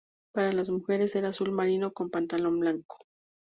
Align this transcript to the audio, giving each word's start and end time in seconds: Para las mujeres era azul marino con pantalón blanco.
Para 0.33 0.51
las 0.51 0.71
mujeres 0.71 1.13
era 1.15 1.27
azul 1.29 1.51
marino 1.51 1.93
con 1.93 2.09
pantalón 2.09 2.59
blanco. 2.59 3.03